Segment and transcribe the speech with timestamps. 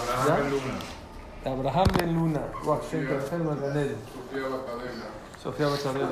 [0.00, 0.78] Abraham Ben Luna.
[1.44, 2.40] Abraham Ben Luna.
[2.64, 3.38] Sofía.
[3.44, 3.96] Marganel.
[5.42, 6.08] Sofía Batarela.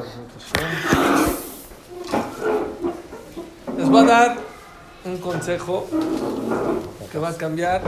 [3.77, 4.39] Les voy a dar
[5.05, 5.87] un consejo
[7.13, 7.83] que va a cambiar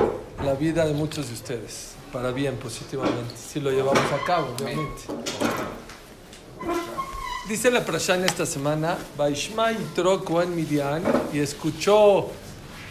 [0.45, 1.93] la vida de muchos de ustedes.
[2.13, 3.35] Para bien, positivamente.
[3.37, 5.03] Si lo llevamos a cabo, obviamente.
[7.49, 10.23] Dice la Prashán esta semana, Vaishma Yitro
[10.55, 12.29] Midian, y escuchó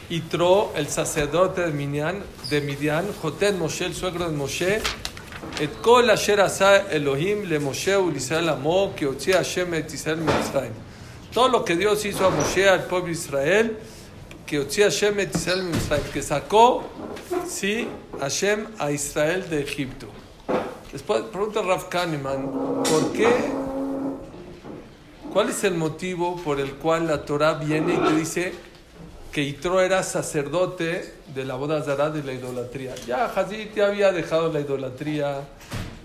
[0.10, 4.82] Yitro, el sacerdote de Midian, de Midian, Joten Moshe, el suegro de Moshe,
[5.62, 10.74] et kol asher asa Elohim le Moshe u'Israel amo, que Hashem et Israel mitzrayim.
[11.32, 13.78] Todo lo que Dios hizo a Moshe, al pueblo de Israel,
[14.48, 16.84] que Hashem et Israel mitzrayim, que sacó,
[17.48, 17.88] sí,
[18.20, 20.08] Hashem a Israel de Egipto.
[20.92, 23.30] Después pregunta Raf Kahneman, ¿por qué
[25.32, 28.54] ¿Cuál es el motivo por el cual la Torah viene y te dice
[29.32, 32.96] que Yitro era sacerdote de la boda zará de la idolatría?
[33.08, 35.48] Ya Hazit ya había dejado la idolatría,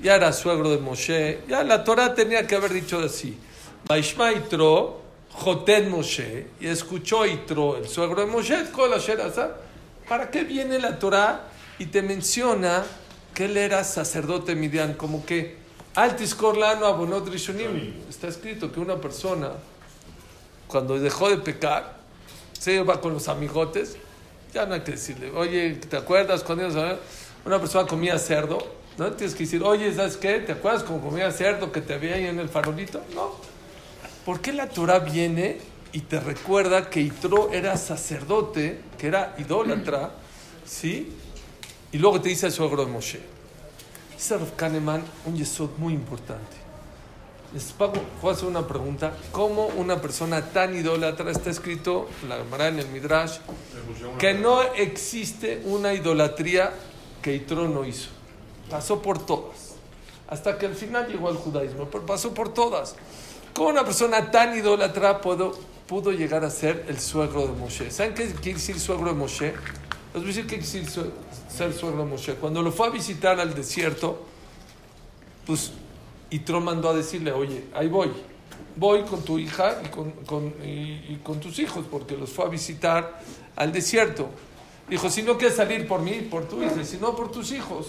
[0.03, 3.39] ya era suegro de Moshe, ya la Torah tenía que haber dicho así.
[3.87, 5.01] Vaishma Yitro,
[5.33, 8.57] Joten Moshe, y escuchó Yitro, el suegro de Moshe.
[10.09, 12.85] ¿Para qué viene la Torah y te menciona
[13.33, 14.95] que él era sacerdote midian?
[14.95, 15.57] Como que
[15.95, 18.03] Altis Korlano Abonot Rishonim.
[18.11, 19.53] Está escrito que una persona,
[20.67, 22.04] cuando dejó de pecar,
[22.59, 23.97] se va con los amigotes,
[24.53, 26.67] ya no hay que decirle, oye, ¿te acuerdas cuando
[27.45, 28.59] una persona comía cerdo?
[28.97, 30.39] No tienes que decir, oye, ¿sabes qué?
[30.39, 33.03] ¿Te acuerdas cuando comía cerdo que te veía ahí en el farolito?
[33.15, 33.33] No.
[34.25, 35.59] ¿Por qué la Torah viene
[35.93, 40.13] y te recuerda que Itro era sacerdote, que era idólatra,
[40.65, 41.13] ¿sí?
[41.93, 43.21] Y luego te dice el suegro de Moshe.
[44.17, 46.64] Dice Rav Kahneman un yesod muy importante.
[47.55, 49.13] Les a hacer una pregunta.
[49.31, 53.39] ¿Cómo una persona tan idólatra está escrito en la Gemara en el Midrash
[54.19, 56.73] que no existe una idolatría
[57.23, 58.09] que Yitro no hizo?
[58.69, 59.77] Pasó por todas.
[60.29, 62.97] Hasta que al final llegó al judaísmo, pero pasó por todas.
[63.53, 67.89] ¿Cómo una persona tan idólatra pudo, pudo llegar a ser el suegro de Moshe?
[67.93, 69.55] ¿Saben qué quiere decir suegro de Moshe?
[70.13, 71.13] Les voy a decir qué quiere decir
[71.49, 72.35] ser suegro de Moshe.
[72.35, 74.25] Cuando lo fue a visitar al desierto,
[75.47, 75.71] pues
[76.39, 78.11] Yitro mandó a decirle, oye, ahí voy,
[78.77, 82.45] voy con tu hija y con, con- y- y con tus hijos, porque los fue
[82.45, 83.21] a visitar
[83.57, 84.29] al desierto.
[84.89, 87.53] Dijo, si no quieres salir por mí, por tu hija, y si no por tus
[87.53, 87.89] hijos.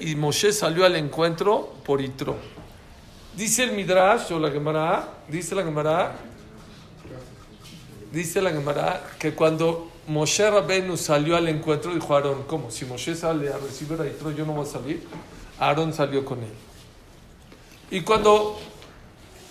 [0.00, 2.36] Y Moshe salió al encuentro por Yitro.
[3.36, 6.16] Dice el Midrash, o la Gemara, dice la Gemara,
[8.12, 12.70] dice la Gemara que cuando Moshe Rabenu salió al encuentro, dijo Aarón, ¿cómo?
[12.70, 15.06] Si Moshe sale a recibir a Yitro, yo no voy a salir.
[15.58, 16.52] Aarón salió con él.
[17.90, 18.58] Y cuando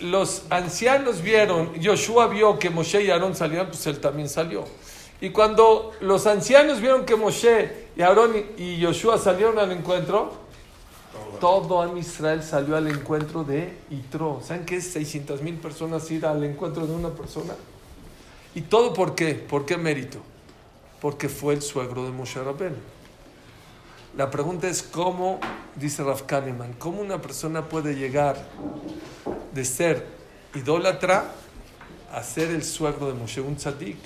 [0.00, 4.64] los ancianos vieron, Joshua vio que Moshe y Aarón salían, pues él también salió.
[5.20, 10.32] Y cuando los ancianos vieron que Moshe y Aarón y Joshua salieron al encuentro,
[11.40, 14.40] todo Am Israel salió al encuentro de Yitro.
[14.44, 17.54] ¿Saben qué es 600 mil personas ir al encuentro de una persona?
[18.54, 19.34] ¿Y todo por qué?
[19.34, 20.18] ¿Por qué mérito?
[21.00, 22.76] Porque fue el suegro de Moshe Rabbeinu.
[24.18, 25.38] La pregunta es cómo,
[25.76, 28.48] dice Raf Kahneman, cómo una persona puede llegar
[29.54, 30.08] de ser
[30.56, 31.26] idólatra
[32.12, 33.96] a ser el suegro de Moshe, un tzadik.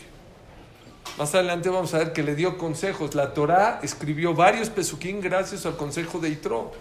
[1.16, 3.14] Más adelante vamos a ver que le dio consejos.
[3.14, 6.72] La Torá escribió varios pesuquín gracias al consejo de Itro.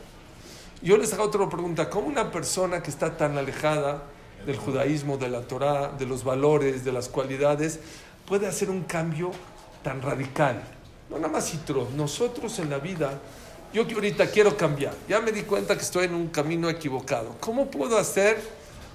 [0.81, 1.89] Yo les hago otra pregunta.
[1.89, 4.03] ¿Cómo una persona que está tan alejada
[4.45, 7.79] del judaísmo, de la Torá, de los valores, de las cualidades,
[8.25, 9.31] puede hacer un cambio
[9.83, 10.80] tan radical?
[11.11, 11.89] No nada más Itro.
[11.95, 13.19] Nosotros en la vida,
[13.73, 14.95] yo que ahorita quiero cambiar.
[15.09, 17.35] Ya me di cuenta que estoy en un camino equivocado.
[17.41, 18.41] ¿Cómo puedo hacer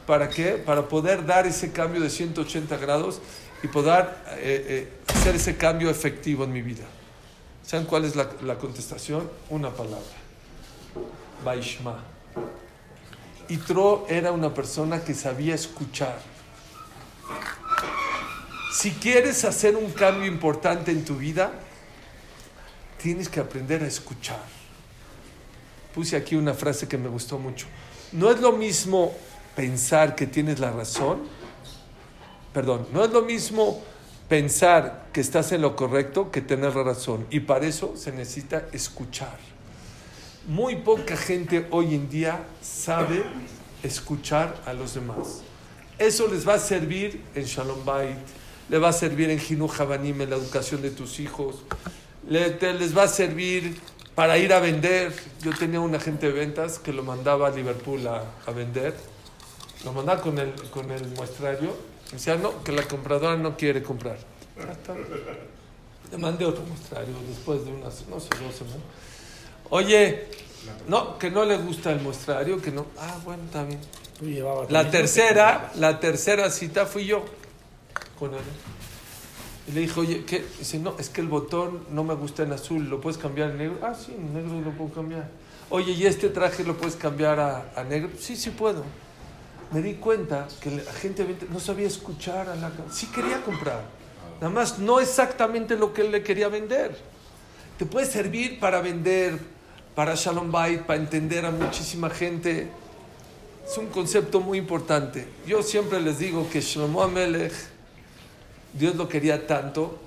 [0.06, 0.53] para qué?
[0.53, 3.21] Para poder dar ese cambio de 180 grados
[3.62, 6.84] y poder eh, eh, hacer ese cambio efectivo en mi vida.
[7.62, 9.28] ¿Saben cuál es la, la contestación?
[9.50, 10.00] Una palabra.
[11.44, 12.03] Vaishma.
[13.49, 16.19] Itro era una persona que sabía escuchar.
[18.72, 21.53] Si quieres hacer un cambio importante en tu vida,
[23.00, 24.43] tienes que aprender a escuchar.
[25.94, 27.66] Puse aquí una frase que me gustó mucho.
[28.12, 29.14] No es lo mismo
[29.54, 31.22] pensar que tienes la razón,
[32.52, 33.82] perdón, no es lo mismo
[34.28, 37.26] pensar que estás en lo correcto que tener la razón.
[37.31, 39.38] Y para eso se necesita escuchar.
[40.46, 43.25] Muy poca gente hoy en día sabe
[43.82, 45.42] escuchar a los demás.
[45.99, 48.16] Eso les va a servir en Shalom Bait,
[48.69, 51.64] le va a servir en Hinu Habanim, en la educación de tus hijos,
[52.28, 53.78] le- te- les va a servir
[54.14, 55.12] para ir a vender.
[55.43, 58.94] Yo tenía un agente de ventas que lo mandaba a Liverpool a, a vender,
[59.84, 61.75] lo mandaba con el, con el muestrario,
[62.12, 64.17] decía, no, que la compradora no quiere comprar.
[66.11, 68.81] Le mandé otro mostrario después de unas, no sé, dos semanas.
[69.70, 70.28] Oye,
[70.88, 72.87] no, que no le gusta el mostrario, que no.
[72.99, 73.81] Ah, bueno, está bien.
[74.70, 77.25] La tercera, la tercera cita fui yo
[78.19, 78.40] con él.
[79.68, 80.44] Y le dije, oye, ¿qué?
[80.58, 83.58] Dice, no, es que el botón no me gusta en azul, ¿lo puedes cambiar en
[83.58, 83.78] negro?
[83.82, 85.28] Ah, sí, en negro lo puedo cambiar.
[85.70, 88.10] Oye, ¿y este traje lo puedes cambiar a, a negro?
[88.18, 88.84] Sí, sí puedo.
[89.72, 92.70] Me di cuenta que la gente no sabía escuchar a la...
[92.92, 93.82] Sí quería comprar,
[94.40, 96.96] nada más no exactamente lo que él le quería vender.
[97.76, 99.38] Te puede servir para vender,
[99.96, 102.70] para Shalom Bait, para entender a muchísima gente.
[103.68, 105.26] Es un concepto muy importante.
[105.46, 107.52] Yo siempre les digo que Shlomo Amelech,
[108.78, 109.99] Dios lo quería tanto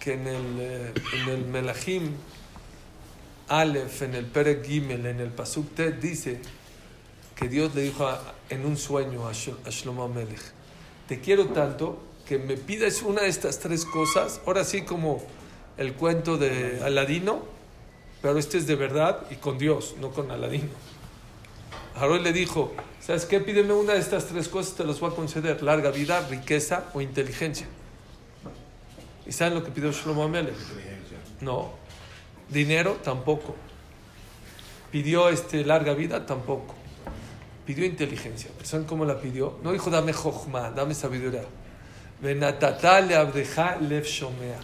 [0.00, 2.10] que en el, eh, en el Melahim
[3.48, 6.40] Aleph, en el Perek Gimel, en el Pasuk Tet, dice
[7.34, 8.08] que Dios le dijo
[8.50, 10.40] en un sueño a, Shlo- a Shlomo Amelech,
[11.08, 15.22] te quiero tanto que me pides una de estas tres cosas, ahora sí como
[15.76, 17.44] el cuento de Aladino,
[18.20, 20.68] pero este es de verdad y con Dios, no con Aladino.
[21.94, 23.40] Aarón le dijo, ¿sabes qué?
[23.40, 25.62] Pídeme una de estas tres cosas, te los voy a conceder.
[25.62, 27.66] Larga vida, riqueza o inteligencia.
[29.26, 30.54] ¿Y saben lo que pidió Shlomo Amelech?
[31.40, 31.72] No.
[32.48, 33.56] Dinero, tampoco.
[34.90, 36.74] Pidió este, larga vida, tampoco.
[37.66, 38.50] Pidió inteligencia.
[38.56, 39.58] ¿Pero ¿Saben cómo la pidió?
[39.62, 41.42] No dijo, dame jochma, dame sabiduría.
[42.20, 44.60] Venatata le abdeja lev shomea.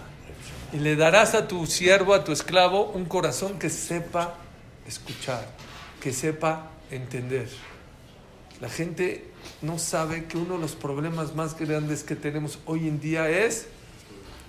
[0.73, 4.37] Y le darás a tu siervo, a tu esclavo, un corazón que sepa
[4.87, 5.47] escuchar,
[6.01, 7.49] que sepa entender.
[8.61, 13.01] La gente no sabe que uno de los problemas más grandes que tenemos hoy en
[13.01, 13.67] día es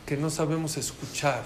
[0.05, 1.43] que no sabemos escuchar.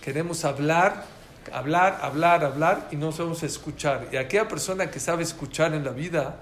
[0.00, 1.06] Queremos hablar,
[1.52, 4.08] hablar, hablar, hablar y no sabemos escuchar.
[4.12, 6.40] Y aquella persona que sabe escuchar en la vida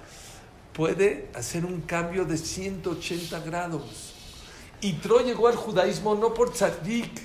[0.72, 4.14] puede hacer un cambio de 180 grados.
[4.80, 7.20] Y Tro llegó al judaísmo no por tzadik,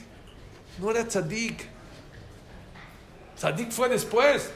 [0.79, 1.69] no era tzadik.
[3.37, 4.49] Tzadik fue después.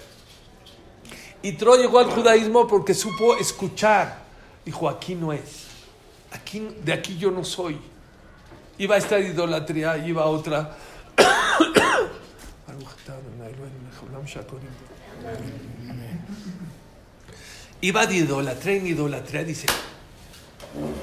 [1.42, 4.24] Y Tro llegó al judaísmo porque supo escuchar.
[4.66, 5.68] Dijo, aquí no es.
[6.32, 7.80] Aquí, de aquí yo no soy.
[8.80, 10.76] Iba a esta idolatría, iba otra.
[17.82, 19.68] Iba de idolatría en idolatría, dice,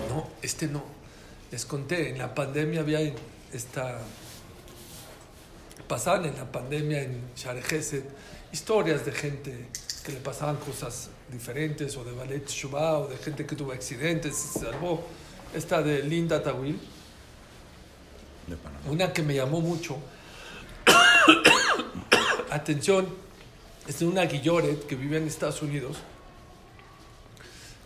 [0.08, 0.84] no, este no.
[1.50, 3.00] Les conté, en la pandemia había
[3.52, 3.98] esta...
[5.86, 8.04] Pasaban en la pandemia en Share Gesed
[8.52, 9.68] historias de gente
[10.02, 14.34] que le pasaban cosas diferentes, o de Ballet Shubá, o de gente que tuvo accidentes,
[14.34, 15.04] se salvó.
[15.54, 16.78] Esta de Linda Tawil,
[18.88, 19.96] Una que me llamó mucho.
[22.50, 23.08] Atención,
[23.86, 25.96] es de una Guilloret que vive en Estados Unidos,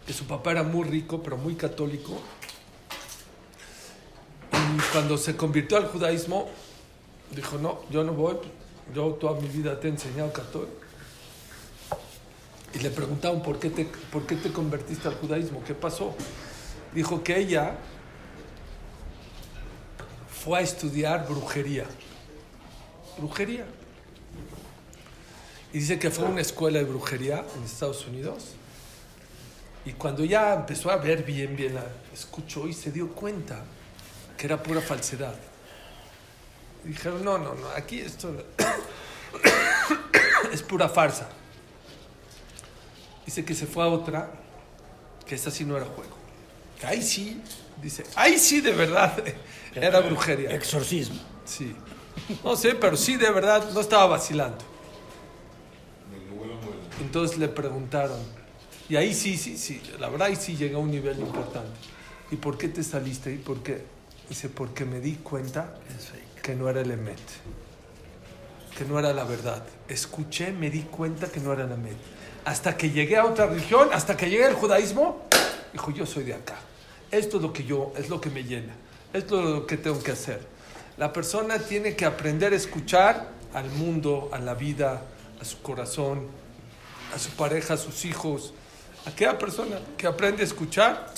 [0.07, 2.21] que su papá era muy rico, pero muy católico.
[4.53, 6.49] Y cuando se convirtió al judaísmo,
[7.35, 8.37] dijo, no, yo no voy,
[8.95, 10.73] yo toda mi vida te he enseñado católico.
[12.75, 15.63] Y le preguntaron, ¿por qué, te, ¿por qué te convertiste al judaísmo?
[15.65, 16.15] ¿Qué pasó?
[16.95, 17.77] Dijo que ella
[20.43, 21.85] fue a estudiar brujería.
[23.19, 23.67] Brujería.
[25.73, 28.55] Y dice que fue a una escuela de brujería en Estados Unidos.
[29.85, 33.63] Y cuando ya empezó a ver bien, bien, la escuchó y se dio cuenta
[34.37, 35.35] que era pura falsedad.
[36.85, 38.35] Dijeron, no, no, no, aquí esto
[40.53, 41.29] es pura farsa.
[43.27, 44.31] Dice que se fue a otra,
[45.27, 46.17] que esta sí no era juego.
[46.81, 47.43] Que ahí sí,
[47.83, 49.23] dice, ahí sí de verdad
[49.75, 50.51] era brujería.
[50.51, 51.21] Exorcismo.
[51.45, 51.75] Sí.
[52.45, 54.59] No sé, pero sí de verdad no estaba vacilando.
[57.01, 58.19] Entonces le preguntaron,
[58.89, 61.71] y ahí sí, sí, sí, la verdad ahí sí llegó a un nivel importante.
[62.31, 63.33] ¿Y por qué te saliste?
[63.33, 63.85] ¿Y por qué?
[64.29, 65.75] Dice, porque me di cuenta
[66.43, 67.19] que no era el Emet,
[68.77, 69.65] que no era la verdad.
[69.89, 71.97] Escuché, me di cuenta que no era el Emet.
[72.45, 75.23] Hasta que llegué a otra religión, hasta que llegué al judaísmo,
[75.73, 76.57] dijo, yo soy de acá.
[77.11, 78.75] Esto es lo que yo, es lo que me llena.
[79.13, 80.41] Es lo que tengo que hacer.
[80.97, 85.03] La persona tiene que aprender a escuchar al mundo, a la vida,
[85.41, 86.29] a su corazón,
[87.15, 88.53] a su pareja, a sus hijos.
[89.07, 91.13] Aquella persona que aprende a escuchar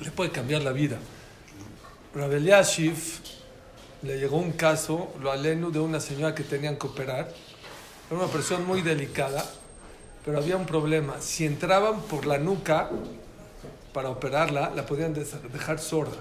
[0.00, 0.98] le puede cambiar la vida.
[2.14, 2.96] Rabel Yashiv
[4.02, 7.28] le llegó un caso, lo alenu, de una señora que tenían que operar.
[8.10, 9.44] Era una persona muy delicada,
[10.24, 11.20] pero había un problema.
[11.20, 12.90] Si entraban por la nuca
[13.92, 16.16] para operarla, la podían dejar sorda.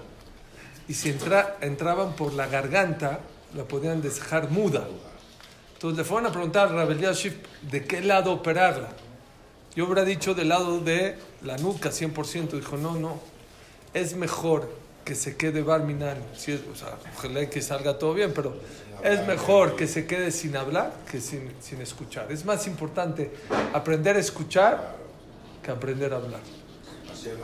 [0.87, 3.19] Y si entra- entraban por la garganta,
[3.55, 4.87] la podían dejar muda.
[5.73, 8.89] Entonces le fueron a preguntar a Rabel Yashiv de qué lado operarla.
[9.75, 12.51] Yo hubiera dicho del lado de la nuca, 100%.
[12.51, 13.19] Dijo, no, no.
[13.93, 14.69] Es mejor
[15.03, 16.17] que se quede Barminan.
[16.33, 18.55] Es, o sea, ojalá que salga todo bien, pero
[19.03, 22.31] es mejor que se quede sin hablar que sin, sin escuchar.
[22.31, 23.31] Es más importante
[23.73, 24.95] aprender a escuchar
[25.61, 26.41] que aprender a hablar.
[27.11, 27.37] Así al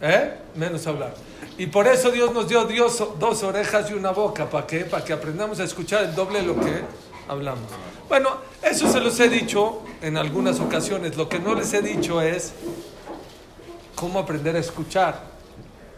[0.00, 0.34] ¿Eh?
[0.54, 1.14] Menos hablar.
[1.58, 4.48] Y por eso Dios nos dio Dios dos orejas y una boca.
[4.48, 4.80] ¿Para qué?
[4.80, 6.82] Para que aprendamos a escuchar el doble de lo que
[7.28, 7.68] hablamos.
[8.08, 8.30] Bueno,
[8.62, 11.16] eso se los he dicho en algunas ocasiones.
[11.16, 12.52] Lo que no les he dicho es
[13.94, 15.22] cómo aprender a escuchar.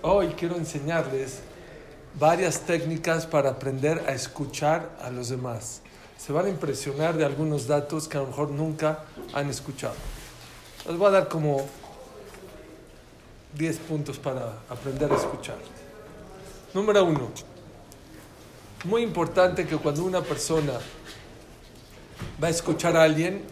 [0.02, 1.40] Hoy quiero enseñarles
[2.18, 5.80] varias técnicas para aprender a escuchar a los demás.
[6.18, 9.94] Se van a impresionar de algunos datos que a lo mejor nunca han escuchado.
[10.86, 11.66] Les voy a dar como
[13.54, 15.58] 10 puntos para aprender a escuchar.
[16.74, 17.30] Número uno,
[18.84, 20.72] muy importante que cuando una persona
[22.42, 23.42] va a escuchar a alguien,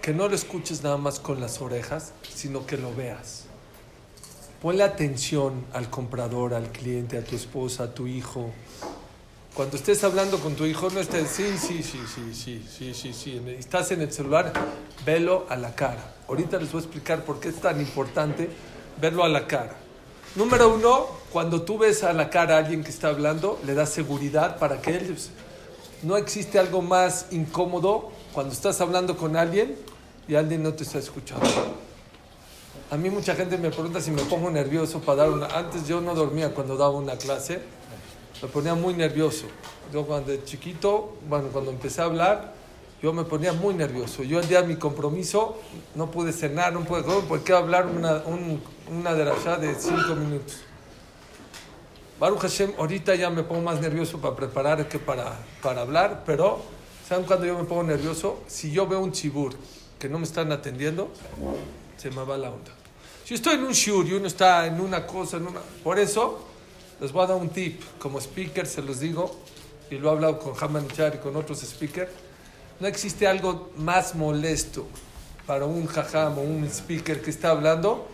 [0.00, 3.44] que no lo escuches nada más con las orejas, sino que lo veas.
[4.62, 8.50] Ponle atención al comprador, al cliente, a tu esposa, a tu hijo.
[9.54, 13.12] Cuando estés hablando con tu hijo, no estés, sí, sí, sí, sí, sí, sí, sí,
[13.12, 13.42] sí.
[13.58, 14.52] Estás en el celular,
[15.04, 16.14] velo a la cara.
[16.28, 18.48] Ahorita les voy a explicar por qué es tan importante
[19.00, 19.76] verlo a la cara.
[20.34, 23.90] Número uno, cuando tú ves a la cara a alguien que está hablando, le das
[23.90, 25.16] seguridad para que él...
[26.02, 29.74] No existe algo más incómodo cuando estás hablando con alguien
[30.28, 31.46] y alguien no te está escuchando.
[32.90, 35.46] A mí mucha gente me pregunta si me pongo nervioso para dar una...
[35.46, 37.62] Antes yo no dormía cuando daba una clase,
[38.42, 39.46] me ponía muy nervioso.
[39.92, 42.52] Yo cuando de chiquito, bueno, cuando empecé a hablar,
[43.02, 44.22] yo me ponía muy nervioso.
[44.22, 45.58] Yo el día de mi compromiso
[45.94, 50.14] no pude cenar, no pude comer, porque hablar una, un, una de allá de cinco
[50.14, 50.58] minutos.
[52.18, 56.62] Baruch Hashem, ahorita ya me pongo más nervioso para preparar que para, para hablar, pero
[57.08, 58.42] ¿saben cuando yo me pongo nervioso?
[58.46, 59.54] Si yo veo un chibur
[59.98, 61.10] que no me están atendiendo,
[61.96, 62.70] se me va la onda.
[63.24, 65.60] Si estoy en un shiur y uno está en una cosa, en una...
[65.82, 66.44] Por eso,
[67.00, 67.82] les voy a dar un tip.
[67.98, 69.34] Como speaker se los digo,
[69.90, 72.10] y lo he hablado con Haman Char y con otros speakers,
[72.80, 74.86] no existe algo más molesto
[75.46, 78.13] para un jajam o un speaker que está hablando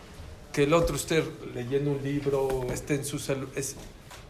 [0.60, 1.24] que el otro esté
[1.54, 3.48] leyendo un libro esté en su celular.
[3.56, 3.76] Es,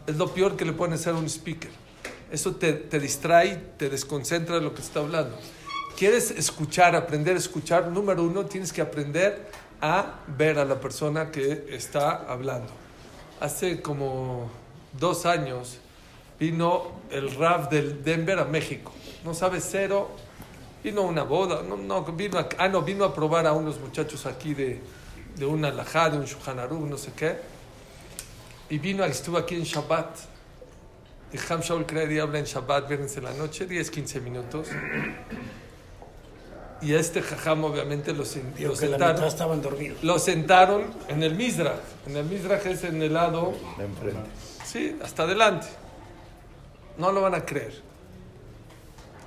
[0.07, 1.69] es lo peor que le pueden hacer a un speaker.
[2.31, 5.37] Eso te, te distrae, te desconcentra de lo que está hablando.
[5.97, 7.89] ¿Quieres escuchar, aprender a escuchar?
[7.89, 9.45] Número uno, tienes que aprender
[9.81, 12.71] a ver a la persona que está hablando.
[13.41, 14.49] Hace como
[14.97, 15.79] dos años
[16.39, 18.93] vino el RAF del Denver a México.
[19.25, 20.11] No sabe cero.
[20.81, 21.61] Vino a una boda.
[21.61, 24.79] No, no, vino a, ah, no, vino a probar a unos muchachos aquí de,
[25.37, 26.57] de una alajá, de un Shulchan
[26.89, 27.37] no sé qué.
[28.69, 30.17] Y vino, estuvo aquí en Shabbat.
[31.33, 34.67] Y Ham Shaul Kredi habla en Shabbat, viernes en la noche, 10, 15 minutos.
[36.81, 40.03] Y a este jajam obviamente lo, sen- lo sentaron, estaban dormidos.
[40.03, 41.75] lo sentaron en el Mizrach.
[42.07, 44.29] En el Mizrach es en el lado, De enfrente.
[44.65, 45.67] sí, hasta adelante.
[46.97, 47.81] No lo van a creer.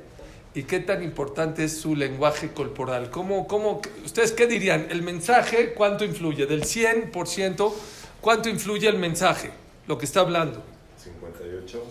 [0.54, 3.11] ¿Y qué tan importante es su lenguaje corporal?
[3.11, 4.88] ¿Cómo, cómo, ¿Ustedes qué dirían?
[4.90, 6.45] ¿El mensaje cuánto influye?
[6.45, 7.73] Del 100%,
[8.21, 9.50] ¿cuánto influye el mensaje?
[9.87, 10.62] Lo que está hablando.
[11.02, 11.83] 58.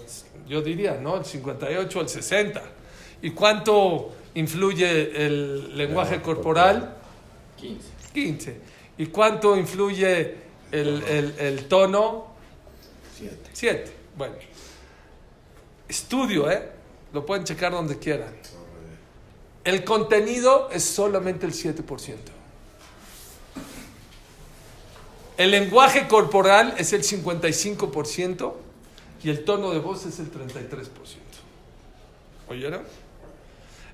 [0.47, 1.17] Yo diría, ¿no?
[1.17, 2.61] El 58, el 60.
[3.23, 6.97] ¿Y cuánto influye el lenguaje corporal?
[7.59, 7.81] 15.
[8.13, 8.57] 15.
[8.99, 10.35] ¿Y cuánto influye
[10.71, 12.31] el, el- el tono?
[13.29, 13.49] Siete.
[13.53, 13.91] 7.
[14.17, 14.35] Bueno.
[15.87, 16.69] Estudio, ¿eh?
[17.13, 18.33] Lo pueden checar donde quieran.
[19.63, 22.15] El contenido es solamente el 7%.
[25.37, 28.53] El lenguaje corporal es el 55%
[29.23, 30.89] y el tono de voz es el 33%.
[32.49, 32.83] ¿Oyeron?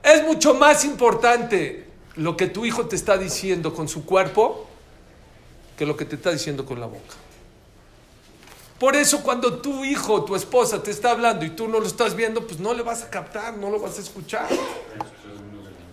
[0.03, 4.67] Es mucho más importante lo que tu hijo te está diciendo con su cuerpo
[5.77, 7.15] que lo que te está diciendo con la boca.
[8.79, 12.15] Por eso cuando tu hijo, tu esposa te está hablando y tú no lo estás
[12.15, 14.47] viendo, pues no le vas a captar, no lo vas a escuchar.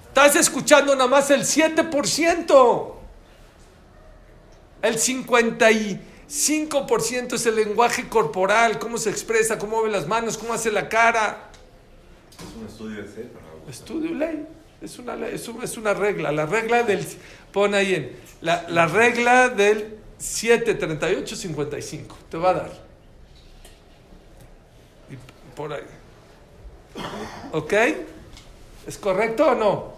[0.08, 2.92] Estás escuchando nada más el 7%.
[4.82, 10.70] El 55% es el lenguaje corporal, cómo se expresa, cómo mueve las manos, cómo hace
[10.70, 11.50] la cara.
[12.38, 14.46] Es un estudio de para Estudio ley.
[14.80, 16.30] Es una, es una regla.
[16.30, 17.04] La regla del.
[17.52, 18.12] Pon ahí en.
[18.42, 22.16] La, la regla del 73855.
[22.30, 22.72] Te va a dar.
[25.10, 25.16] Y
[25.54, 25.82] por ahí.
[27.52, 27.72] ¿Ok?
[28.86, 29.96] ¿Es correcto o no?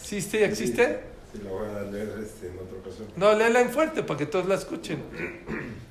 [0.00, 1.00] ¿Sí, sí existe?
[1.32, 3.08] Sí, la voy a leer este, en otra ocasión.
[3.16, 5.02] No, léela en fuerte para que todos la escuchen.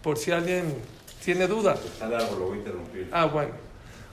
[0.01, 0.73] Por si alguien
[1.23, 1.75] tiene duda.
[2.01, 3.09] Lo voy a interrumpir.
[3.11, 3.65] Ah, bueno.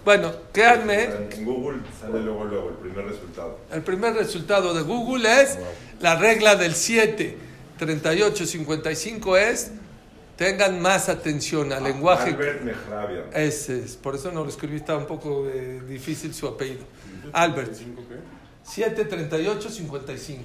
[0.05, 1.05] Bueno, créanme.
[1.05, 3.59] En Google sale luego, luego el primer resultado.
[3.71, 5.59] El primer resultado de Google es
[6.01, 7.39] la regla del 7,
[7.83, 9.73] 38, 55 es
[10.37, 12.31] tengan más atención al lenguaje.
[12.31, 13.25] Albert Mehrabian.
[13.35, 16.85] Ese es, por eso no lo escribí, estaba un poco eh, difícil su apellido.
[17.33, 17.75] Albert.
[18.63, 20.43] 7, 38, 55.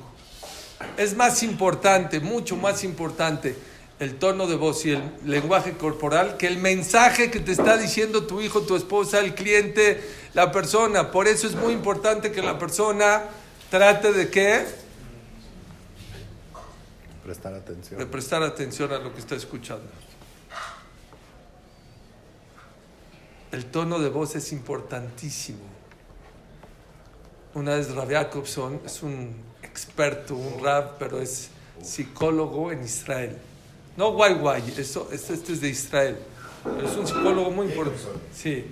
[0.98, 3.56] Es más importante, mucho más importante
[4.00, 8.25] el tono de voz y el lenguaje corporal que el mensaje que te está diciendo
[8.25, 10.01] tu hijo, tu esposa, el cliente,
[10.34, 11.12] la persona.
[11.12, 13.25] Por eso es muy importante que la persona
[13.70, 14.87] trate de qué?
[17.27, 18.00] Prestar atención.
[18.00, 19.84] De prestar atención a lo que está escuchando.
[23.51, 25.60] El tono de voz es importantísimo.
[27.53, 31.50] Una vez Rav Jacobson es un experto, un rab, pero es
[31.84, 33.38] psicólogo en Israel.
[33.98, 36.17] No guay guay, eso, este, este es de Israel.
[36.63, 38.07] Pero es un psicólogo muy importante.
[38.34, 38.65] Sí.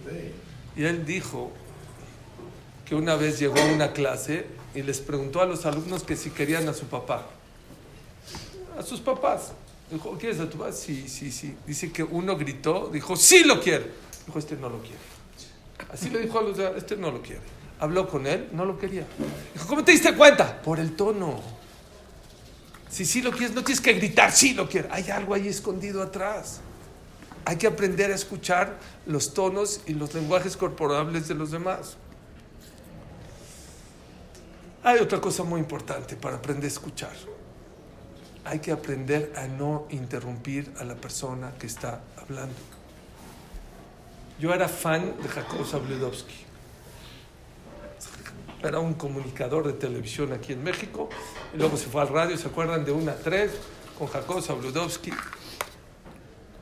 [0.77, 1.51] Y él dijo
[2.85, 6.29] que una vez llegó a una clase y les preguntó a los alumnos que si
[6.29, 7.34] querían a su papá.
[8.77, 9.53] A sus papás.
[9.89, 10.71] Dijo, ¿quieres a tu papá?
[10.71, 11.55] Sí, sí, sí.
[11.65, 13.85] Dice que uno gritó, dijo, sí lo quiero.
[14.25, 14.97] Dijo, este no lo quiere.
[15.91, 17.41] Así le dijo a los este no lo quiere.
[17.79, 19.05] Habló con él, no lo quería.
[19.53, 20.61] Dijo, ¿cómo te diste cuenta?
[20.61, 21.41] Por el tono.
[22.89, 24.87] Si sí lo quieres, no tienes que gritar, sí lo quiero.
[24.91, 26.61] Hay algo ahí escondido atrás.
[27.43, 31.97] Hay que aprender a escuchar los tonos y los lenguajes corporales de los demás.
[34.83, 37.13] Hay otra cosa muy importante para aprender a escuchar.
[38.45, 42.55] Hay que aprender a no interrumpir a la persona que está hablando.
[44.39, 46.45] Yo era fan de Jacob Zabludowski.
[48.61, 51.09] Era un comunicador de televisión aquí en México.
[51.53, 52.85] Y luego se fue al radio, ¿se acuerdan?
[52.85, 53.51] De una a tres
[53.97, 55.11] con Jacob Zabludowski.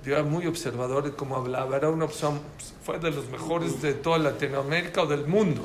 [0.05, 1.77] Yo era muy observador de cómo hablaba.
[1.77, 2.39] Era una opción,
[2.83, 5.63] fue de los mejores de toda Latinoamérica o del mundo.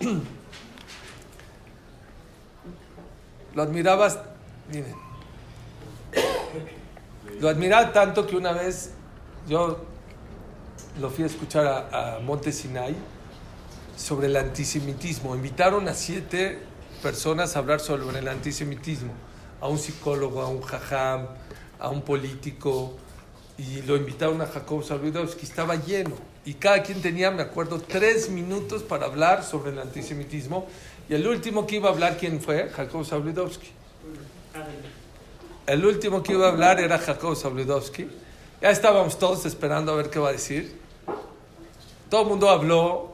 [3.54, 4.18] Lo admirabas,
[4.68, 5.05] miren,
[7.40, 8.92] lo admiraba tanto que una vez
[9.48, 9.78] yo
[11.00, 12.94] lo fui a escuchar a, a Monte Sinai
[13.96, 15.34] sobre el antisemitismo.
[15.34, 16.58] Invitaron a siete
[17.02, 19.12] personas a hablar sobre el antisemitismo,
[19.60, 21.26] a un psicólogo, a un jajam,
[21.78, 22.96] a un político,
[23.58, 28.28] y lo invitaron a Jacob Saludowski, estaba lleno, y cada quien tenía, me acuerdo, tres
[28.28, 30.66] minutos para hablar sobre el antisemitismo,
[31.08, 32.68] y el último que iba a hablar, ¿quién fue?
[32.68, 33.68] Jacob Saludowski.
[35.66, 38.08] El último que iba a hablar era Jacob Sabludowski.
[38.60, 40.78] Ya estábamos todos esperando a ver qué va a decir.
[42.08, 43.12] Todo el mundo habló,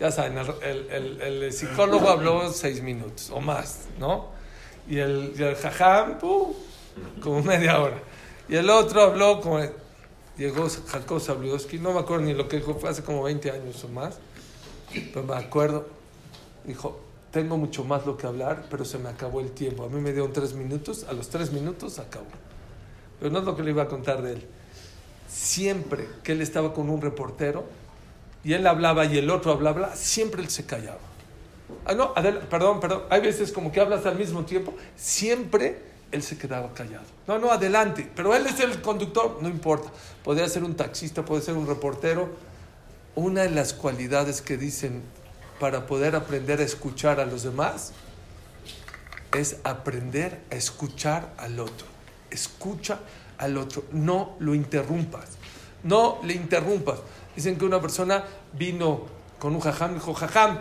[0.00, 4.26] ya saben, el, el- el- psicólogo habló seis minutos o más, ¿no?
[4.88, 6.18] Y el, y jajam,
[7.22, 7.98] como media hora.
[8.48, 9.60] Y el otro habló como...
[10.36, 13.84] Llegó Jacob Sabludowski, no me acuerdo ni lo que dijo, fue hace como 20 años
[13.84, 14.18] o más.
[14.92, 15.86] Pero me acuerdo,
[16.64, 16.98] dijo,
[17.32, 19.84] tengo mucho más lo que hablar, pero se me acabó el tiempo.
[19.84, 22.26] A mí me dieron tres minutos, a los tres minutos acabó.
[23.18, 24.46] Pero no es lo que le iba a contar de él.
[25.28, 27.64] Siempre que él estaba con un reportero
[28.44, 30.98] y él hablaba y el otro hablaba, siempre él se callaba.
[31.86, 33.04] Ah, no, Adela, perdón, perdón.
[33.08, 37.06] Hay veces como que hablas al mismo tiempo, siempre él se quedaba callado.
[37.26, 38.10] No, no, adelante.
[38.14, 39.90] Pero él es el conductor, no importa.
[40.22, 42.28] Podría ser un taxista, puede ser un reportero.
[43.14, 45.02] Una de las cualidades que dicen
[45.62, 47.92] para poder aprender a escuchar a los demás
[49.32, 51.86] es aprender a escuchar al otro.
[52.32, 52.98] Escucha
[53.38, 55.38] al otro, no lo interrumpas.
[55.84, 56.98] No le interrumpas.
[57.36, 59.06] Dicen que una persona vino
[59.38, 60.58] con un jajam y dijo, jajam,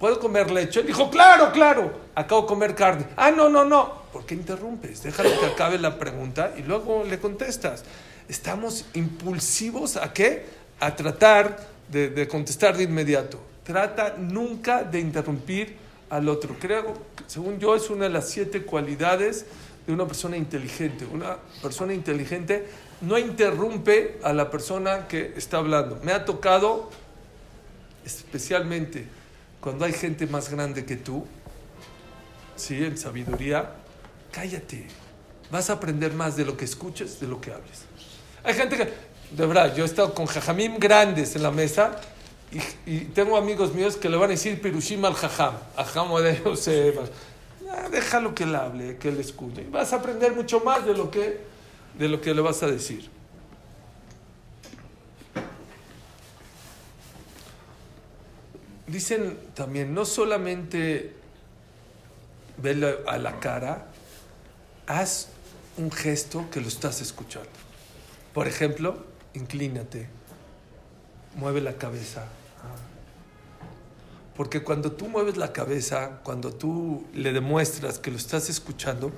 [0.00, 0.80] ¿puedo comer leche?
[0.80, 3.06] Él dijo, claro, claro, acabo de comer carne.
[3.16, 4.02] Ah, no, no, no.
[4.12, 5.04] ¿Por qué interrumpes?
[5.04, 7.84] Déjalo que acabe la pregunta y luego le contestas.
[8.28, 10.44] Estamos impulsivos a qué?
[10.80, 13.48] A tratar de, de contestar de inmediato.
[13.64, 15.76] Trata nunca de interrumpir
[16.08, 16.56] al otro.
[16.58, 16.94] Creo,
[17.26, 19.46] según yo, es una de las siete cualidades
[19.86, 21.06] de una persona inteligente.
[21.06, 22.66] Una persona inteligente
[23.00, 26.00] no interrumpe a la persona que está hablando.
[26.02, 26.90] Me ha tocado,
[28.04, 29.06] especialmente
[29.60, 31.26] cuando hay gente más grande que tú,
[32.56, 32.84] ¿sí?
[32.84, 33.70] en sabiduría,
[34.32, 34.86] cállate.
[35.50, 37.82] Vas a aprender más de lo que escuches, de lo que hables.
[38.42, 42.00] Hay gente que, de verdad, yo he estado con jajamim grandes en la mesa
[42.86, 46.96] y, tengo amigos míos que le van a decir Pirushim al jajam, ajam de Yosef.
[47.92, 49.62] Déjalo que él hable, que él escuche.
[49.62, 51.40] Y vas a aprender mucho más de lo que,
[51.96, 53.08] de lo que le vas a decir.
[58.88, 61.14] Dicen también, no solamente
[62.56, 63.86] verle a la cara,
[64.88, 65.28] haz
[65.76, 67.48] un gesto que lo estás escuchando.
[68.34, 70.08] Por ejemplo, inclínate,
[71.36, 72.26] mueve la cabeza.
[74.40, 79.12] Porque cuando tú mueves la cabeza, cuando tú le demuestras que lo estás escuchando,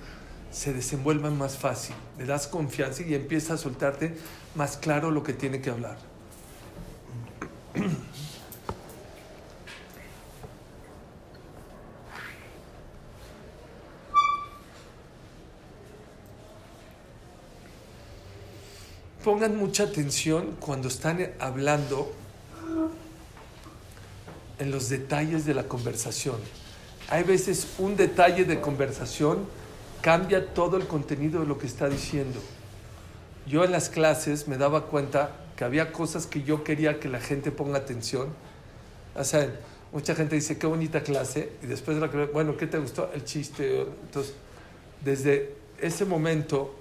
[0.50, 4.16] se desenvuelve más fácil, le das confianza y empieza a soltarte
[4.56, 5.96] más claro lo que tiene que hablar.
[19.22, 22.12] Pongan mucha atención cuando están hablando
[24.62, 26.36] en los detalles de la conversación.
[27.10, 29.40] Hay veces un detalle de conversación
[30.00, 32.38] cambia todo el contenido de lo que está diciendo.
[33.46, 37.18] Yo en las clases me daba cuenta que había cosas que yo quería que la
[37.18, 38.28] gente ponga atención.
[39.16, 39.52] O sea,
[39.92, 43.10] mucha gente dice, qué bonita clase, y después de la clase, bueno, ¿qué te gustó?
[43.12, 43.80] El chiste.
[43.80, 44.34] Entonces,
[45.04, 46.76] desde ese momento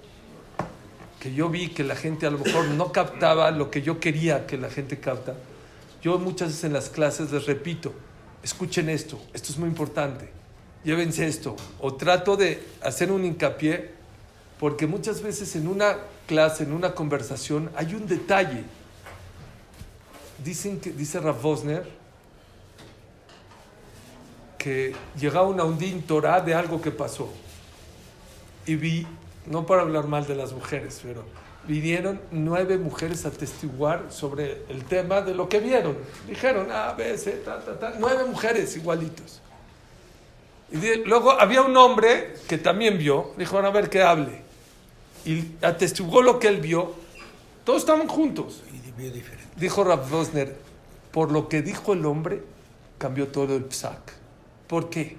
[1.18, 4.46] que yo vi que la gente a lo mejor no captaba lo que yo quería
[4.46, 5.34] que la gente capta,
[6.02, 7.92] yo muchas veces en las clases les repito,
[8.42, 10.30] escuchen esto, esto es muy importante,
[10.84, 13.92] llévense esto, o trato de hacer un hincapié,
[14.58, 18.64] porque muchas veces en una clase, en una conversación, hay un detalle.
[20.44, 21.88] Dicen que, dice Rav Vosner,
[24.58, 27.28] que llegaba una undín Torah de algo que pasó.
[28.64, 29.06] Y vi,
[29.46, 31.24] no para hablar mal de las mujeres, pero
[31.66, 35.96] vinieron nueve mujeres a testiguar sobre el tema de lo que vieron.
[36.28, 39.40] Dijeron, A, B, C, ta, ta, ta, nueve mujeres igualitos.
[40.72, 44.42] Y di- luego había un hombre que también vio, dijo, a ver que hable.
[45.24, 46.94] Y atestiguó lo que él vio.
[47.64, 48.62] Todos estaban juntos.
[48.72, 49.48] Y vio diferente.
[49.56, 50.56] Dijo Rav Vosner,
[51.12, 52.42] por lo que dijo el hombre,
[52.98, 54.14] cambió todo el psak.
[54.66, 55.16] ¿Por qué?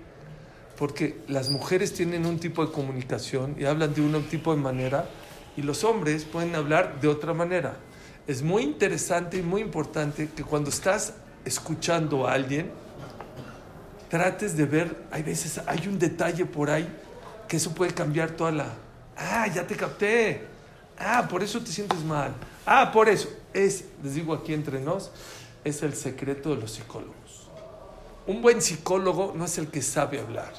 [0.78, 5.08] Porque las mujeres tienen un tipo de comunicación y hablan de un tipo de manera
[5.56, 7.78] y los hombres pueden hablar de otra manera.
[8.28, 11.14] Es muy interesante y muy importante que cuando estás
[11.46, 12.72] escuchando a alguien,
[14.10, 16.88] trates de ver, hay veces hay un detalle por ahí
[17.48, 18.68] que eso puede cambiar toda la...
[19.18, 20.48] Ah, ya te capté.
[20.98, 22.34] Ah, por eso te sientes mal.
[22.66, 23.30] Ah, por eso.
[23.54, 25.12] Es, les digo aquí entre nos,
[25.64, 27.50] es el secreto de los psicólogos.
[28.26, 30.54] Un buen psicólogo no es el que sabe hablar.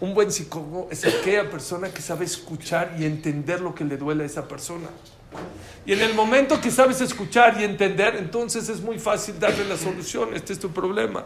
[0.00, 4.22] Un buen psicólogo es aquella persona que sabe escuchar y entender lo que le duele
[4.22, 4.88] a esa persona.
[5.84, 9.76] Y en el momento que sabes escuchar y entender, entonces es muy fácil darle la
[9.76, 10.34] solución.
[10.34, 11.24] Este es tu problema.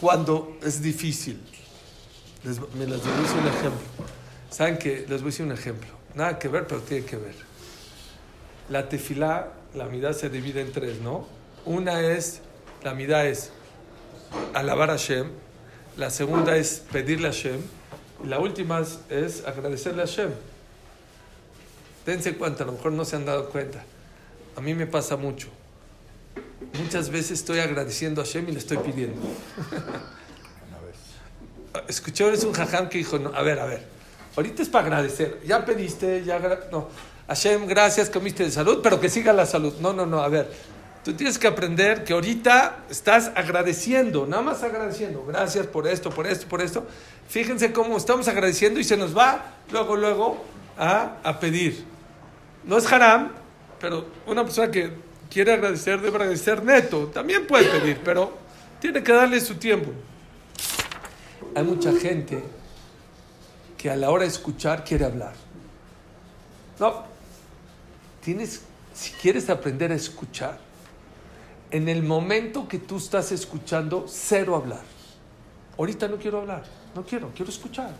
[0.00, 1.40] Cuando es difícil,
[2.42, 3.86] les, me a decir un ejemplo.
[4.50, 5.88] ¿Saben que Les voy a decir un ejemplo.
[6.14, 7.51] Nada que ver, pero tiene que ver.
[8.68, 11.26] La tefilá, la mitad se divide en tres, ¿no?
[11.64, 12.40] Una es,
[12.82, 13.50] la mitad es
[14.54, 15.30] alabar a Hashem.
[15.96, 17.60] La segunda es pedirle a Hashem.
[18.24, 20.30] Y la última es, es agradecerle a Hashem.
[22.06, 23.84] Dense cuenta, a lo mejor no se han dado cuenta.
[24.56, 25.48] A mí me pasa mucho.
[26.78, 29.20] Muchas veces estoy agradeciendo a Hashem y le estoy pidiendo.
[31.88, 33.82] Escuché es un jajam que dijo, no, a ver, a ver,
[34.36, 36.38] ahorita es para agradecer, ya pediste, ya,
[36.70, 36.88] no,
[37.32, 39.72] Hashem, gracias, comiste de salud, pero que siga la salud.
[39.80, 40.52] No, no, no, a ver,
[41.02, 46.26] tú tienes que aprender que ahorita estás agradeciendo, nada más agradeciendo, gracias por esto, por
[46.26, 46.86] esto, por esto.
[47.28, 50.44] Fíjense cómo estamos agradeciendo y se nos va luego, luego
[50.76, 51.86] a, a pedir.
[52.64, 53.32] No es haram,
[53.80, 54.92] pero una persona que
[55.30, 58.36] quiere agradecer debe agradecer neto, también puede pedir, pero
[58.78, 59.90] tiene que darle su tiempo.
[61.54, 62.42] Hay mucha gente
[63.78, 65.32] que a la hora de escuchar quiere hablar.
[66.78, 67.11] No,
[68.22, 68.62] tienes,
[68.94, 70.58] si quieres aprender a escuchar,
[71.70, 74.82] en el momento que tú estás escuchando, cero hablar.
[75.78, 77.90] Ahorita no quiero hablar, no quiero, quiero escuchar.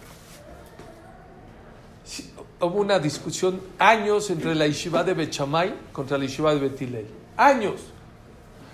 [2.60, 7.06] hubo una discusión años entre la yeshiva de Bechamay contra la yeshiva de Betilel.
[7.36, 7.80] Años.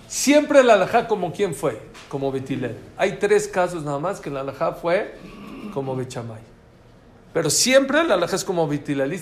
[0.07, 2.75] Siempre la alajá como quién fue, como Betilel.
[2.97, 5.15] Hay tres casos nada más que la alajá fue
[5.73, 6.41] como Bechamay.
[7.31, 9.17] Pero siempre la alajá es como Betilel.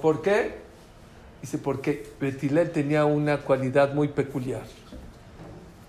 [0.00, 0.71] ¿Por qué?
[1.42, 4.62] Dice, porque Betilel tenía una cualidad muy peculiar.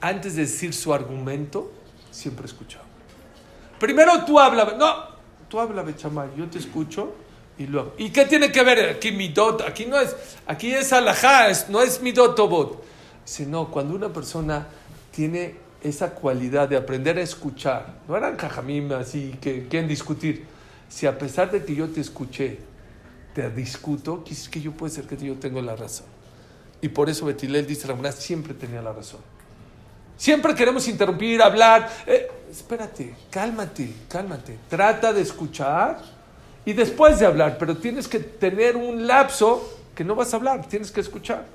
[0.02, 1.72] Antes de decir su argumento,
[2.12, 2.84] siempre escuchaba.
[3.80, 4.94] Primero tú habla, no,
[5.48, 7.13] tú habla Bechamay, yo te escucho
[7.58, 7.94] y luego.
[7.98, 9.62] ¿Y qué tiene que ver aquí midot?
[9.62, 10.16] Aquí no es,
[10.48, 12.84] aquí es alajá, es- no es midot tobot.
[13.26, 14.68] Dice, no, cuando una persona
[15.12, 20.46] tiene esa cualidad de aprender a escuchar, no eran cajamim así que quieren discutir.
[20.89, 22.60] Si a pesar de que yo te escuché,
[23.34, 26.06] te discuto, es que yo puede ser que yo tengo la razón.
[26.82, 29.22] Y por eso Betilel dice, Ramona siempre tenía la razón.
[30.17, 31.89] Siempre queremos interrumpir, hablar.
[32.06, 34.60] Eh, espérate, cálmate, cálmate.
[34.69, 36.02] Trata de escuchar
[36.65, 40.67] y después de hablar, pero tienes que tener un lapso que no vas a hablar,
[40.67, 41.46] tienes que escuchar.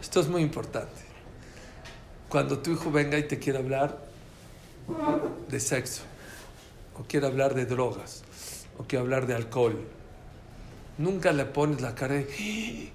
[0.00, 1.01] Esto es muy importante.
[2.32, 3.98] Cuando tu hijo venga y te quiera hablar
[5.50, 6.00] de sexo,
[6.98, 8.22] o quiere hablar de drogas,
[8.78, 9.78] o quiere hablar de alcohol,
[10.96, 12.22] nunca le pones la cara de...
[12.22, 12.90] "¡Ah!".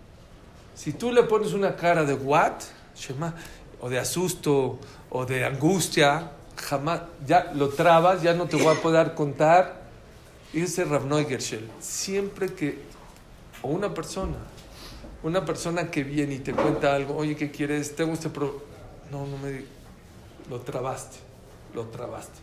[0.74, 2.64] Si tú le pones una cara de what,
[2.96, 3.36] Shema,
[3.80, 4.80] o de asusto,
[5.12, 9.84] o de angustia, jamás, ya lo trabas, ya no te voy a poder contar.
[10.52, 10.84] Y ese
[11.80, 12.80] siempre que,
[13.62, 14.38] o una persona,
[15.22, 17.96] una persona que viene y te cuenta algo, oye, ¿qué quieres?
[17.96, 18.67] Tengo este problema.
[19.12, 19.64] No, no me.
[20.50, 21.18] Lo trabaste,
[21.74, 22.40] lo trabaste.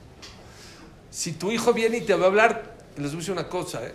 [1.10, 3.86] Si tu hijo viene y te va a hablar, les voy a decir una cosa,
[3.86, 3.94] ¿eh?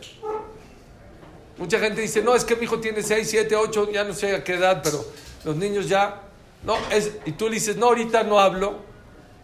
[1.57, 4.33] Mucha gente dice, no, es que mi hijo tiene 6, 7, 8, ya no sé
[4.33, 5.05] a qué edad, pero
[5.43, 6.21] los niños ya,
[6.63, 8.77] no, es, y tú le dices, no, ahorita no hablo,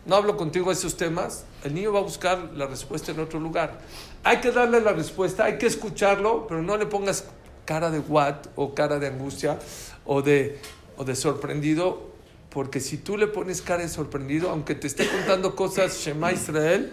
[0.05, 3.39] no hablo contigo de esos temas, el niño va a buscar la respuesta en otro
[3.41, 3.81] lugar.
[4.23, 7.25] Hay que darle la respuesta, hay que escucharlo, pero no le pongas
[7.65, 9.59] cara de what o cara de angustia
[10.05, 10.59] o de,
[10.95, 12.14] o de sorprendido,
[12.55, 16.89] porque si tú le pones cara de sorprendido, aunque te esté contando cosas Shema Israel,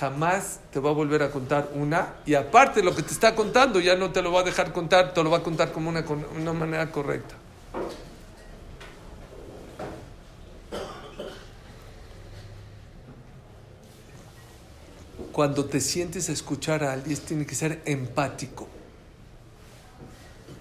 [0.00, 2.14] jamás te va a volver a contar una.
[2.24, 5.12] Y aparte, lo que te está contando ya no te lo va a dejar contar,
[5.12, 6.02] te lo va a contar como una,
[6.34, 7.34] una manera correcta.
[15.30, 18.66] Cuando te sientes a escuchar a alguien, tiene que ser empático.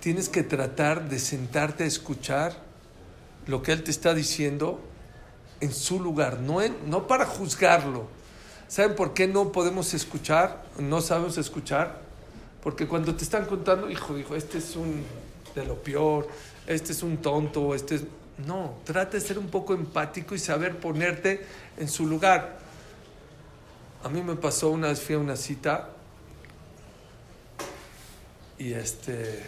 [0.01, 2.64] Tienes que tratar de sentarte a escuchar
[3.47, 4.79] lo que él te está diciendo
[5.61, 8.07] en su lugar, no, en- no para juzgarlo.
[8.67, 10.65] ¿Saben por qué no podemos escuchar?
[10.79, 12.01] No sabemos escuchar.
[12.61, 15.03] Porque cuando te están contando, hijo, hijo, este es un
[15.53, 16.27] de lo peor,
[16.65, 18.01] este es un tonto, este es...
[18.45, 21.45] No, trata de ser un poco empático y saber ponerte
[21.77, 22.57] en su lugar.
[24.03, 25.89] A mí me pasó una vez, fui a una cita
[28.57, 29.43] y este...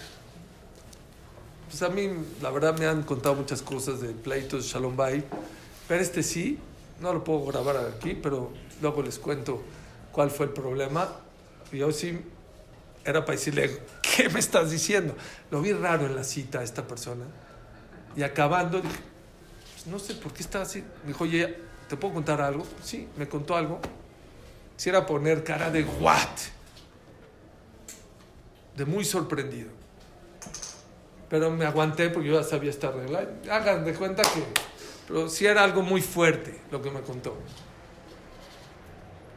[1.69, 2.10] Pues a mí,
[2.41, 5.23] la verdad, me han contado muchas cosas de pleitos Shalom Bay,
[5.88, 6.58] pero este sí,
[7.01, 8.51] no lo puedo grabar aquí, pero
[8.82, 9.62] luego les cuento
[10.13, 11.10] cuál fue el problema.
[11.71, 12.19] Y yo sí,
[13.03, 13.82] era para decirle,
[14.15, 15.15] ¿qué me estás diciendo?
[15.51, 17.25] Lo vi raro en la cita a esta persona.
[18.15, 18.99] Y acabando, dije,
[19.73, 20.82] pues no sé por qué está así.
[21.03, 21.58] Me dijo, oye,
[21.89, 22.65] ¿te puedo contar algo?
[22.82, 23.80] Sí, me contó algo.
[24.77, 26.30] Quisiera poner cara de what?
[28.75, 29.77] De muy sorprendido.
[31.30, 33.28] Pero me aguanté porque yo ya sabía esta regla.
[33.50, 34.44] Hagan de cuenta que.
[35.08, 37.38] Pero sí era algo muy fuerte lo que me contó.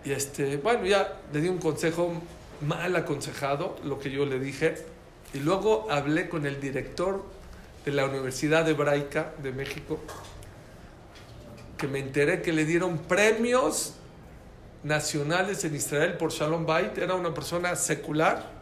[0.04, 2.12] Y este, bueno, ya le di un consejo
[2.60, 4.76] mal aconsejado, lo que yo le dije.
[5.34, 7.24] Y luego hablé con el director
[7.84, 10.00] de la Universidad Hebraica de México,
[11.76, 13.94] que me enteré que le dieron premios
[14.82, 16.96] nacionales en Israel por Shalom Bait.
[16.98, 18.59] Era una persona secular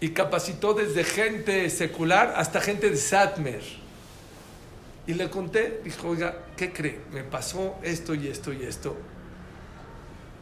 [0.00, 3.62] y capacitó desde gente secular hasta gente de Satmer.
[5.06, 7.00] Y le conté, dijo, oiga, ¿qué cree?
[7.12, 8.96] Me pasó esto y esto y esto.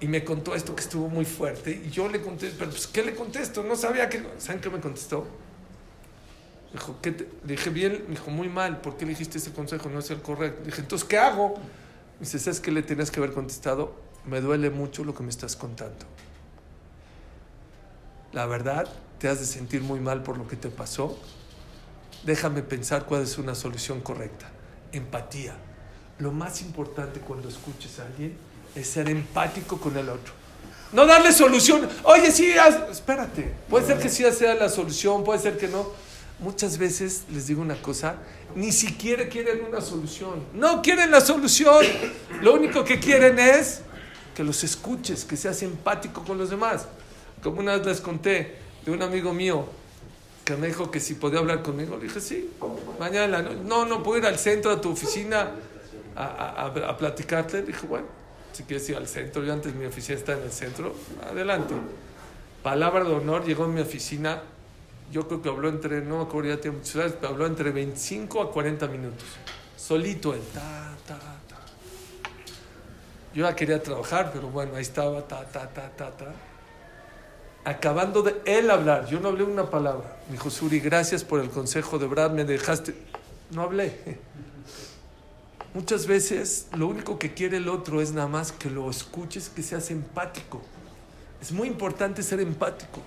[0.00, 1.82] Y me contó esto que estuvo muy fuerte.
[1.86, 3.62] Y yo le conté, pero pues, ¿qué le contesto?
[3.62, 4.26] No sabía qué.
[4.38, 5.26] ¿Saben qué me contestó?
[6.72, 9.88] Dijo, ¿qué dije, bien, me dijo, muy mal, ¿por qué le dijiste ese consejo?
[9.88, 10.60] No es el correcto.
[10.60, 11.54] Le dije, entonces, ¿qué hago?
[12.20, 13.94] Dice, ¿sabes qué le tenías que haber contestado?
[14.26, 16.04] Me duele mucho lo que me estás contando.
[18.32, 21.18] La verdad, te has de sentir muy mal por lo que te pasó.
[22.24, 24.48] Déjame pensar cuál es una solución correcta.
[24.92, 25.54] Empatía.
[26.18, 28.36] Lo más importante cuando escuches a alguien
[28.74, 30.32] es ser empático con el otro.
[30.92, 31.88] No darle solución.
[32.04, 33.52] Oye, sí, haz- espérate.
[33.68, 35.86] Puede ser que sí sea la solución, puede ser que no.
[36.38, 38.16] Muchas veces les digo una cosa,
[38.54, 40.44] ni siquiera quieren una solución.
[40.52, 41.84] No quieren la solución.
[42.42, 43.80] Lo único que quieren es
[44.34, 46.86] que los escuches, que seas empático con los demás.
[47.42, 49.66] Como una vez les conté de un amigo mío
[50.44, 52.52] que me dijo que si podía hablar conmigo, le dije, sí,
[53.00, 53.58] mañana noche.
[53.64, 55.50] No, no, puedo ir al centro de tu oficina
[56.14, 57.58] a, a, a, a platicarte.
[57.58, 58.06] Le dije, bueno,
[58.52, 60.94] si quieres ir al centro, yo antes mi oficina está en el centro,
[61.28, 61.74] adelante.
[62.62, 64.40] Palabra de honor, llegó a mi oficina,
[65.10, 67.72] yo creo que habló entre, no me acuerdo, ya tiene muchas horas, pero habló entre
[67.72, 69.26] 25 a 40 minutos.
[69.76, 71.18] Solito él, ta, ta,
[71.48, 71.56] ta.
[73.34, 76.32] Yo ya quería trabajar, pero bueno, ahí estaba, ta, ta, ta, ta, ta.
[77.66, 80.18] Acabando de él hablar, yo no hablé una palabra.
[80.28, 82.94] Me dijo, Suri, gracias por el consejo, de verdad me dejaste.
[83.50, 84.20] No hablé.
[85.74, 89.64] Muchas veces lo único que quiere el otro es nada más que lo escuches, que
[89.64, 90.62] seas empático.
[91.42, 93.00] Es muy importante ser empático.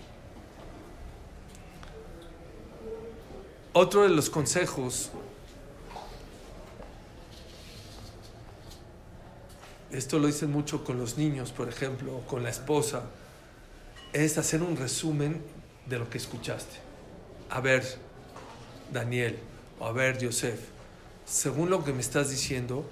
[3.72, 5.10] Otro de los consejos,
[9.90, 13.04] esto lo dicen mucho con los niños, por ejemplo, o con la esposa,
[14.14, 15.42] es hacer un resumen
[15.86, 16.78] de lo que escuchaste.
[17.50, 17.84] A ver,
[18.92, 19.38] Daniel,
[19.80, 20.60] o a ver, Joseph,
[21.26, 22.86] según lo que me estás diciendo,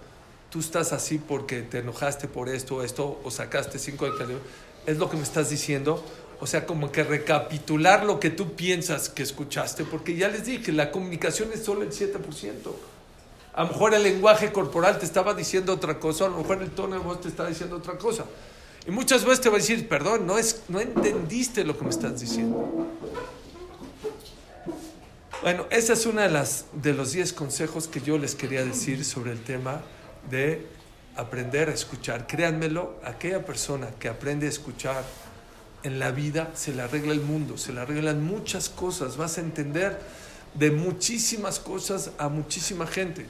[0.49, 4.37] tú estás así porque te enojaste por esto, esto, o sacaste cinco de.
[4.85, 6.03] Es lo que me estás diciendo.
[6.39, 10.71] O sea, como que recapitular lo que tú piensas que escuchaste, porque ya les dije,
[10.71, 12.13] la comunicación es solo el 7%.
[13.55, 16.69] A lo mejor el lenguaje corporal te estaba diciendo otra cosa, a lo mejor el
[16.69, 18.25] tono de voz te está diciendo otra cosa.
[18.87, 21.89] Y muchas veces te va a decir, perdón, no, es, no entendiste lo que me
[21.89, 22.87] estás diciendo.
[25.41, 29.03] Bueno, esa es una de, las, de los 10 consejos que yo les quería decir
[29.03, 29.81] sobre el tema
[30.31, 30.65] de
[31.17, 32.27] aprender a escuchar.
[32.27, 35.03] Créanmelo, aquella persona que aprende a escuchar
[35.83, 39.41] en la vida se le arregla el mundo, se le arreglan muchas cosas, vas a
[39.41, 39.99] entender
[40.53, 43.25] de muchísimas cosas a muchísima gente.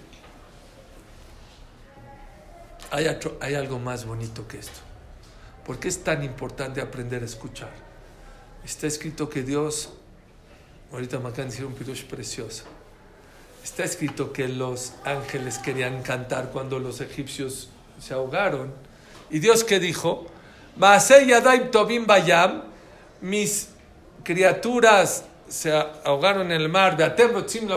[2.91, 3.07] Hay,
[3.41, 4.86] hay algo más bonito que esto.
[5.67, 7.71] ¿Por qué es tan importante aprender a escuchar?
[8.63, 9.91] Está escrito que Dios
[10.91, 12.63] Ahorita me acaban de decir un pirush precioso.
[13.63, 18.73] Está escrito que los ángeles querían cantar cuando los egipcios se ahogaron.
[19.29, 20.27] ¿Y Dios qué dijo?
[21.71, 22.63] Tobim Bayam,
[23.19, 23.69] mis
[24.23, 26.95] criaturas se ahogaron en el mar,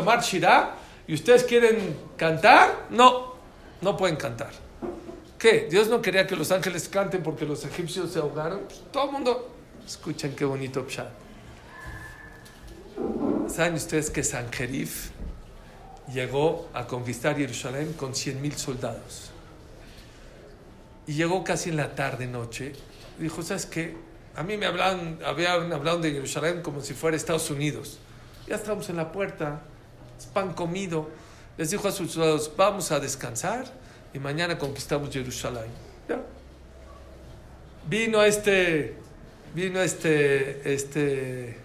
[0.05, 0.76] mar Shira,
[1.09, 2.87] y ustedes quieren cantar?
[2.90, 3.35] No,
[3.81, 4.50] no pueden cantar.
[5.40, 5.68] ¿Qué?
[5.70, 8.61] ¿Dios no quería que los ángeles canten porque los egipcios se ahogaron?
[8.92, 9.48] Todo el mundo,
[9.87, 11.09] escuchen qué bonito pshat.
[13.48, 15.12] ¿Saben ustedes que Sanjerif
[16.12, 19.31] llegó a conquistar Jerusalén con 100.000 soldados?
[21.07, 22.74] Y llegó casi en la tarde, noche.
[23.18, 23.96] Dijo, ¿sabes qué?
[24.37, 27.98] A mí me hablaban, habían hablado de Jerusalén como si fuera Estados Unidos.
[28.46, 29.62] Ya estamos en la puerta,
[30.18, 31.09] es pan comido.
[31.57, 33.80] Les dijo a sus soldados, vamos a descansar
[34.12, 35.70] y mañana conquistamos Jerusalén.
[36.09, 36.20] ¿Ya?
[37.88, 38.94] Vino este,
[39.55, 41.57] vino este, este,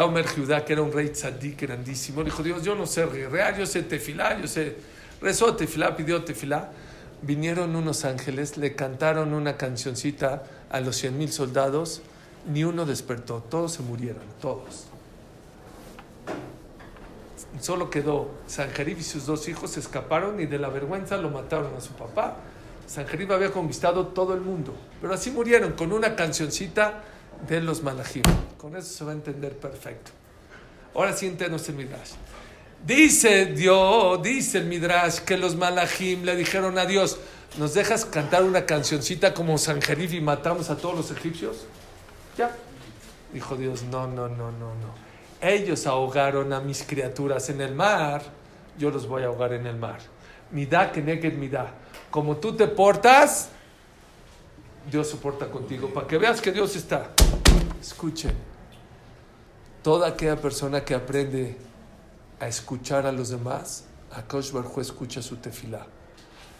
[0.00, 3.66] Omer Judá, que era un rey tzadik grandísimo, dijo, Dios, yo no sé real, yo
[3.66, 4.76] sé tefilá, yo sé,
[5.20, 6.70] rezó tefilá, pidió tefilá.
[7.20, 12.00] Vinieron unos ángeles, le cantaron una cancioncita a los cien mil soldados,
[12.48, 14.87] ni uno despertó, todos se murieron, todos.
[17.60, 21.80] Solo quedó Sanjerib y sus dos hijos, escaparon y de la vergüenza lo mataron a
[21.80, 22.36] su papá.
[22.86, 27.02] Sanjerib había conquistado todo el mundo, pero así murieron con una cancioncita
[27.46, 28.22] de los malajim.
[28.56, 30.12] Con eso se va a entender perfecto.
[30.94, 32.12] Ahora sí entiendes el Midrash.
[32.86, 37.18] Dice Dios, dice el Midrash, que los malajim le dijeron a Dios,
[37.58, 41.66] ¿nos dejas cantar una cancioncita como Sanjerif y matamos a todos los egipcios?
[42.36, 42.54] Ya.
[43.32, 45.07] Dijo Dios, no, no, no, no, no.
[45.40, 48.22] Ellos ahogaron a mis criaturas en el mar,
[48.76, 49.98] yo los voy a ahogar en el mar.
[50.50, 51.74] Midá que neked midá.
[52.10, 53.50] Como tú te portas,
[54.90, 57.10] Dios soporta contigo, para que veas que Dios está.
[57.80, 58.34] Escuchen,
[59.82, 61.56] toda aquella persona que aprende
[62.40, 65.86] a escuchar a los demás, a Kosh Baruj escucha su tefilá.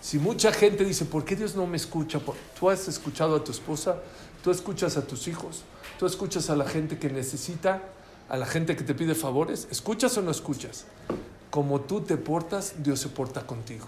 [0.00, 2.20] Si mucha gente dice, ¿por qué Dios no me escucha?
[2.58, 3.96] Tú has escuchado a tu esposa,
[4.44, 5.62] tú escuchas a tus hijos,
[5.98, 7.82] tú escuchas a la gente que necesita,
[8.28, 10.84] a la gente que te pide favores, ¿escuchas o no escuchas?
[11.50, 13.86] Como tú te portas, Dios se porta contigo.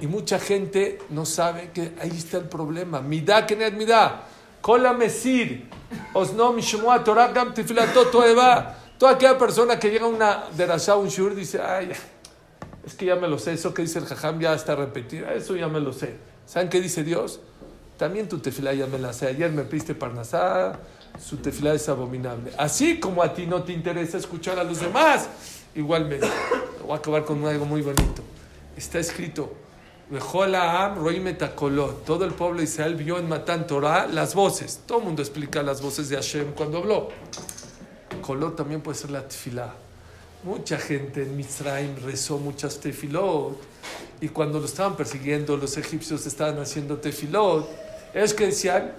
[0.00, 3.00] Y mucha gente no sabe que ahí está el problema.
[3.00, 4.26] Midá kenet midá.
[4.60, 5.68] Kola mesir.
[6.14, 8.76] Osno mishmua Torah gam tefilato toeva.
[8.98, 11.92] Toda aquella persona que llega a una derashá, un shur, dice, ay,
[12.84, 13.52] es que ya me lo sé.
[13.54, 15.28] Eso que dice el jajam ya está repetido.
[15.30, 16.16] Eso ya me lo sé.
[16.46, 17.40] ¿Saben qué dice Dios?
[17.98, 19.26] También tu tefilá ya me la sé.
[19.26, 20.78] Ayer me pediste parnasá,
[21.20, 22.52] su tefilá es abominable.
[22.56, 25.28] Así como a ti no te interesa escuchar a los demás,
[25.74, 26.28] igualmente.
[26.82, 28.22] Voy a acabar con algo muy bonito.
[28.76, 29.52] Está escrito,
[32.06, 34.80] todo el pueblo de Israel vio en Matán Torah las voces.
[34.86, 37.08] Todo el mundo explica las voces de Hashem cuando habló.
[38.22, 39.74] Colot también puede ser la tefilá.
[40.44, 43.60] Mucha gente en Mitzrayim rezó muchas tefilot.
[44.20, 47.87] Y cuando lo estaban persiguiendo, los egipcios estaban haciendo tefilot.
[48.14, 48.92] Es que decían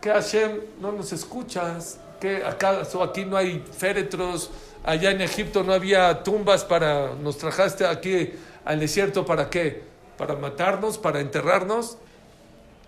[0.00, 4.50] que Hashem no nos escuchas, que acaso aquí no hay féretros,
[4.84, 8.30] allá en Egipto no había tumbas para, nos trajaste aquí
[8.64, 9.82] al desierto para qué?
[10.16, 11.98] Para matarnos, para enterrarnos.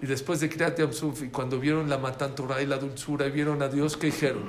[0.01, 3.63] Y después de Kriyat Yamsuf, y cuando vieron la matantura y la dulzura, y vieron
[3.63, 4.45] a Dios, ¿qué dijeron?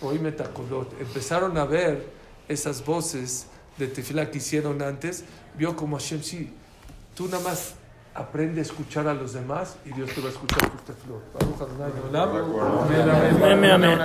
[0.00, 1.00] Hoy metacolot.
[1.00, 2.04] Empezaron a ver
[2.48, 3.46] esas voces
[3.78, 5.24] de tefila que hicieron antes,
[5.56, 6.52] vio como Hashem, sí,
[7.14, 7.74] tú nada más
[8.14, 11.22] aprende a escuchar a los demás y Dios te va a escuchar tus tefilot.
[13.52, 13.98] Amén, amén.